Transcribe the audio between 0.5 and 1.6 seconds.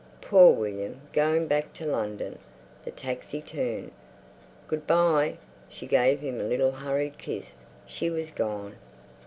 William, going